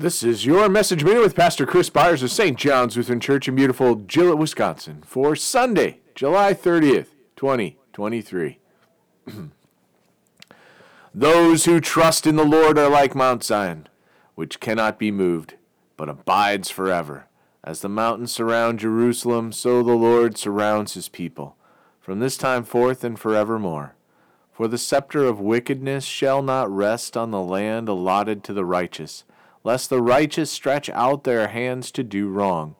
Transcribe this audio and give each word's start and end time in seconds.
This 0.00 0.22
is 0.22 0.46
your 0.46 0.70
message 0.70 1.04
minute 1.04 1.20
with 1.20 1.36
Pastor 1.36 1.66
Chris 1.66 1.90
Byars 1.90 2.22
of 2.22 2.30
St. 2.30 2.56
John's 2.56 2.96
Lutheran 2.96 3.20
Church 3.20 3.46
in 3.48 3.54
beautiful 3.54 3.96
Gillett, 3.96 4.38
Wisconsin 4.38 5.02
for 5.04 5.36
Sunday, 5.36 5.98
July 6.14 6.54
30th, 6.54 7.08
2023. 7.36 8.58
Those 11.14 11.66
who 11.66 11.80
trust 11.80 12.26
in 12.26 12.36
the 12.36 12.46
Lord 12.46 12.78
are 12.78 12.88
like 12.88 13.14
Mount 13.14 13.44
Zion, 13.44 13.88
which 14.36 14.58
cannot 14.58 14.98
be 14.98 15.10
moved, 15.10 15.56
but 15.98 16.08
abides 16.08 16.70
forever. 16.70 17.26
As 17.62 17.82
the 17.82 17.90
mountains 17.90 18.32
surround 18.32 18.78
Jerusalem, 18.78 19.52
so 19.52 19.82
the 19.82 19.92
Lord 19.92 20.38
surrounds 20.38 20.94
his 20.94 21.10
people, 21.10 21.56
from 22.00 22.20
this 22.20 22.38
time 22.38 22.64
forth 22.64 23.04
and 23.04 23.20
forevermore. 23.20 23.96
For 24.50 24.66
the 24.66 24.78
scepter 24.78 25.24
of 25.24 25.40
wickedness 25.40 26.06
shall 26.06 26.40
not 26.40 26.74
rest 26.74 27.18
on 27.18 27.32
the 27.32 27.42
land 27.42 27.86
allotted 27.86 28.42
to 28.44 28.54
the 28.54 28.64
righteous 28.64 29.24
lest 29.64 29.90
the 29.90 30.02
righteous 30.02 30.50
stretch 30.50 30.88
out 30.90 31.24
their 31.24 31.48
hands 31.48 31.90
to 31.92 32.02
do 32.02 32.28
wrong. 32.28 32.76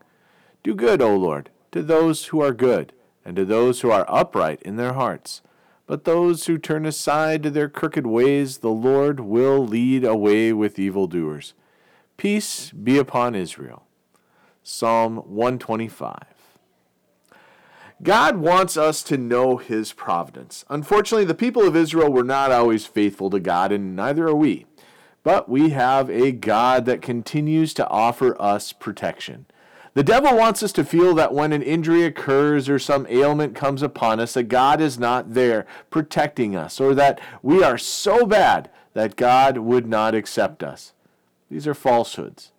Do 0.62 0.74
good, 0.74 1.02
O 1.02 1.16
Lord, 1.16 1.50
to 1.72 1.82
those 1.82 2.26
who 2.26 2.40
are 2.40 2.52
good, 2.52 2.92
and 3.24 3.36
to 3.36 3.44
those 3.44 3.80
who 3.80 3.90
are 3.90 4.06
upright 4.08 4.62
in 4.62 4.76
their 4.76 4.94
hearts. 4.94 5.42
But 5.86 6.04
those 6.04 6.46
who 6.46 6.56
turn 6.56 6.86
aside 6.86 7.42
to 7.42 7.50
their 7.50 7.68
crooked 7.68 8.06
ways, 8.06 8.58
the 8.58 8.70
Lord 8.70 9.20
will 9.20 9.66
lead 9.66 10.04
away 10.04 10.52
with 10.52 10.78
evildoers. 10.78 11.54
Peace 12.16 12.70
be 12.70 12.98
upon 12.98 13.34
Israel. 13.34 13.86
Psalm 14.62 15.16
125. 15.16 16.22
God 18.02 18.36
wants 18.36 18.76
us 18.76 19.02
to 19.02 19.18
know 19.18 19.56
His 19.56 19.92
providence. 19.92 20.64
Unfortunately, 20.70 21.24
the 21.24 21.34
people 21.34 21.66
of 21.66 21.76
Israel 21.76 22.10
were 22.10 22.24
not 22.24 22.50
always 22.50 22.86
faithful 22.86 23.28
to 23.30 23.40
God, 23.40 23.72
and 23.72 23.94
neither 23.94 24.28
are 24.28 24.34
we. 24.34 24.66
But 25.22 25.48
we 25.48 25.70
have 25.70 26.08
a 26.08 26.32
God 26.32 26.86
that 26.86 27.02
continues 27.02 27.74
to 27.74 27.88
offer 27.88 28.40
us 28.40 28.72
protection. 28.72 29.46
The 29.92 30.04
devil 30.04 30.36
wants 30.36 30.62
us 30.62 30.72
to 30.72 30.84
feel 30.84 31.14
that 31.14 31.34
when 31.34 31.52
an 31.52 31.62
injury 31.62 32.04
occurs 32.04 32.68
or 32.68 32.78
some 32.78 33.06
ailment 33.08 33.54
comes 33.54 33.82
upon 33.82 34.20
us, 34.20 34.34
that 34.34 34.44
God 34.44 34.80
is 34.80 34.98
not 34.98 35.34
there 35.34 35.66
protecting 35.90 36.54
us, 36.54 36.80
or 36.80 36.94
that 36.94 37.20
we 37.42 37.62
are 37.62 37.76
so 37.76 38.24
bad 38.24 38.70
that 38.94 39.16
God 39.16 39.58
would 39.58 39.86
not 39.86 40.14
accept 40.14 40.62
us. 40.62 40.92
These 41.50 41.66
are 41.66 41.74
falsehoods. 41.74 42.52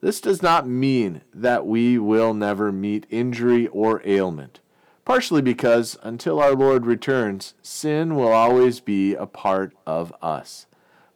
This 0.00 0.22
does 0.22 0.42
not 0.42 0.66
mean 0.66 1.20
that 1.34 1.66
we 1.66 1.98
will 1.98 2.32
never 2.32 2.72
meet 2.72 3.06
injury 3.10 3.66
or 3.68 4.00
ailment, 4.06 4.60
partially 5.04 5.42
because 5.42 5.98
until 6.02 6.40
our 6.40 6.54
Lord 6.54 6.86
returns, 6.86 7.52
sin 7.60 8.16
will 8.16 8.32
always 8.32 8.80
be 8.80 9.14
a 9.14 9.26
part 9.26 9.74
of 9.86 10.14
us 10.22 10.66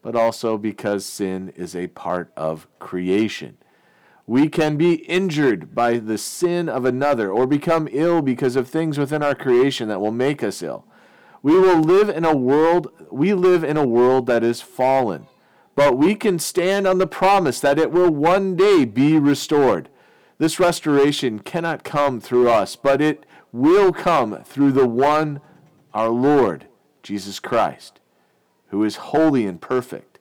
but 0.05 0.15
also 0.15 0.59
because 0.59 1.07
sin 1.07 1.51
is 1.57 1.75
a 1.75 1.87
part 1.87 2.31
of 2.37 2.69
creation. 2.79 3.57
We 4.27 4.51
can 4.51 4.77
be 4.77 4.97
injured 4.97 5.75
by 5.75 5.97
the 5.97 6.19
sin 6.19 6.69
of 6.69 6.85
another 6.85 7.31
or 7.31 7.47
become 7.47 7.89
ill 7.91 8.21
because 8.21 8.55
of 8.55 8.69
things 8.69 8.99
within 8.99 9.23
our 9.23 9.35
creation 9.35 9.89
that 9.89 10.03
will 10.03 10.13
make 10.13 10.43
us 10.43 10.63
ill. 10.63 10.85
We 11.43 11.59
will 11.59 11.81
live 11.81 12.11
in 12.11 12.27
a 12.27 12.37
world 12.37 12.93
we 13.11 13.33
live 13.33 13.65
in 13.65 13.79
a 13.79 13.87
world 13.87 14.27
that 14.27 14.45
is 14.45 14.61
fallen, 14.61 15.27
but 15.75 15.97
we 15.97 16.15
can 16.15 16.39
stand 16.39 16.87
on 16.87 16.99
the 16.99 17.07
promise 17.07 17.59
that 17.61 17.79
it 17.79 17.91
will 17.91 18.11
one 18.11 18.57
day 18.57 18.85
be 18.85 19.19
restored. 19.19 19.89
This 20.37 20.61
restoration 20.61 21.39
cannot 21.39 21.83
come 21.83 22.21
through 22.21 22.51
us, 22.51 22.77
but 22.77 23.01
it 23.01 23.25
will 23.53 23.91
come 23.91 24.43
through 24.45 24.73
the 24.73 24.87
one 24.89 25.41
our 25.95 26.11
Lord 26.11 26.67
Jesus 27.03 27.41
Christ 27.41 28.01
who 28.75 28.83
is 28.83 28.97
holy 28.97 29.47
and 29.47 29.61
perfect. 29.61 30.19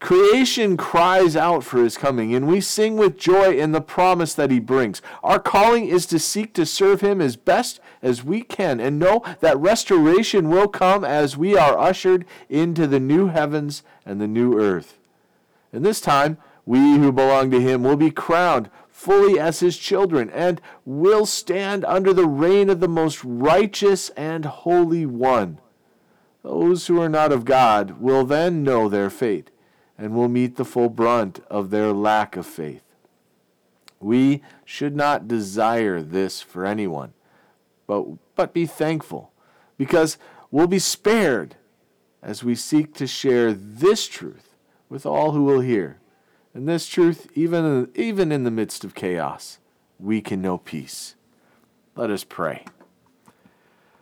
Creation 0.00 0.78
cries 0.78 1.36
out 1.36 1.62
for 1.62 1.84
his 1.84 1.98
coming, 1.98 2.34
and 2.34 2.48
we 2.48 2.62
sing 2.62 2.96
with 2.96 3.18
joy 3.18 3.54
in 3.58 3.72
the 3.72 3.82
promise 3.82 4.32
that 4.32 4.50
he 4.50 4.58
brings. 4.58 5.02
Our 5.22 5.38
calling 5.38 5.86
is 5.86 6.06
to 6.06 6.18
seek 6.18 6.54
to 6.54 6.64
serve 6.64 7.02
him 7.02 7.20
as 7.20 7.36
best 7.36 7.78
as 8.00 8.24
we 8.24 8.40
can 8.40 8.80
and 8.80 8.98
know 8.98 9.22
that 9.40 9.58
restoration 9.58 10.48
will 10.48 10.66
come 10.66 11.04
as 11.04 11.36
we 11.36 11.58
are 11.58 11.78
ushered 11.78 12.24
into 12.48 12.86
the 12.86 12.98
new 12.98 13.26
heavens 13.26 13.82
and 14.06 14.18
the 14.18 14.26
new 14.26 14.58
earth. 14.58 14.96
And 15.74 15.84
this 15.84 16.00
time, 16.00 16.38
we 16.64 16.96
who 16.96 17.12
belong 17.12 17.50
to 17.50 17.60
him 17.60 17.82
will 17.82 17.96
be 17.96 18.10
crowned 18.10 18.70
fully 18.88 19.38
as 19.38 19.60
his 19.60 19.76
children 19.76 20.30
and 20.30 20.62
will 20.86 21.26
stand 21.26 21.84
under 21.84 22.14
the 22.14 22.26
reign 22.26 22.70
of 22.70 22.80
the 22.80 22.88
most 22.88 23.22
righteous 23.22 24.08
and 24.16 24.46
holy 24.46 25.04
one. 25.04 25.58
Those 26.42 26.86
who 26.86 27.00
are 27.00 27.08
not 27.08 27.32
of 27.32 27.44
God 27.44 28.00
will 28.00 28.24
then 28.24 28.62
know 28.62 28.88
their 28.88 29.10
fate 29.10 29.50
and 29.98 30.14
will 30.14 30.28
meet 30.28 30.56
the 30.56 30.64
full 30.64 30.88
brunt 30.88 31.40
of 31.50 31.70
their 31.70 31.92
lack 31.92 32.36
of 32.36 32.46
faith. 32.46 32.82
We 34.00 34.42
should 34.64 34.96
not 34.96 35.28
desire 35.28 36.00
this 36.00 36.40
for 36.40 36.64
anyone, 36.64 37.12
but, 37.86 38.06
but 38.34 38.54
be 38.54 38.64
thankful 38.64 39.30
because 39.76 40.16
we'll 40.50 40.66
be 40.66 40.78
spared 40.78 41.56
as 42.22 42.42
we 42.42 42.54
seek 42.54 42.94
to 42.94 43.06
share 43.06 43.52
this 43.52 44.06
truth 44.08 44.54
with 44.88 45.04
all 45.04 45.32
who 45.32 45.44
will 45.44 45.60
hear. 45.60 45.98
And 46.54 46.66
this 46.66 46.86
truth, 46.86 47.30
even, 47.34 47.90
even 47.94 48.32
in 48.32 48.44
the 48.44 48.50
midst 48.50 48.84
of 48.84 48.94
chaos, 48.94 49.58
we 49.98 50.20
can 50.20 50.40
know 50.40 50.58
peace. 50.58 51.14
Let 51.94 52.10
us 52.10 52.24
pray. 52.24 52.64